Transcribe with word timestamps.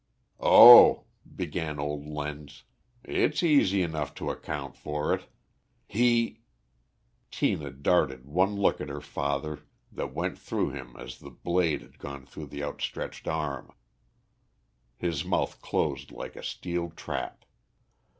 "Oh," 0.39 1.03
began 1.35 1.77
old 1.79 2.07
Lenz, 2.07 2.63
"it's 3.03 3.43
easy 3.43 3.83
enough 3.83 4.15
to 4.15 4.31
account 4.31 4.75
for 4.75 5.13
it. 5.13 5.27
He" 5.85 6.39
Tina 7.39 7.69
darted 7.69 8.25
one 8.25 8.55
look 8.55 8.81
at 8.81 8.89
her 8.89 8.99
father 8.99 9.59
that 9.91 10.11
went 10.15 10.39
through 10.39 10.71
him 10.71 10.95
as 10.97 11.19
the 11.19 11.29
blade 11.29 11.83
had 11.83 11.99
gone 11.99 12.25
through 12.25 12.47
the 12.47 12.63
outstretched 12.63 13.27
arm. 13.27 13.71
His 14.97 15.23
mouth 15.23 15.61
closed 15.61 16.11
like 16.11 16.35
a 16.35 16.41
steel 16.41 16.89
trap. 16.89 17.45